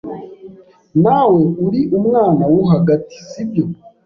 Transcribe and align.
Nawe 1.03 1.41
uri 1.65 1.81
umwana 1.97 2.43
wo 2.53 2.61
hagati, 2.73 3.15
sibyo? 3.29 3.63